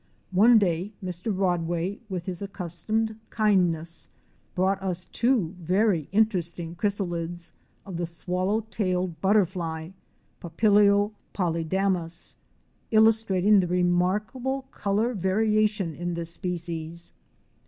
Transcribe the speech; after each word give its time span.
One 0.31 0.57
day 0.57 0.93
Mr. 1.05 1.31
Rodway, 1.31 1.99
with 2.09 2.25
his 2.25 2.41
accustomed 2.41 3.17
kindness, 3.29 4.07
brought 4.55 4.81
us 4.81 5.05
two 5.11 5.53
very 5.59 6.07
interesting 6.11 6.73
chrysalids 6.73 7.53
of 7.85 7.97
the 7.97 8.07
swallow 8.07 8.61
tailed 8.71 9.21
butterfly, 9.21 9.91
Papilio 10.39 11.11
polydamus, 11.35 12.35
illustrating 12.89 13.59
the 13.59 13.67
remarkable 13.67 14.63
color 14.71 15.13
variation 15.13 15.93
in 15.93 16.15
this 16.15 16.31
species. 16.31 17.13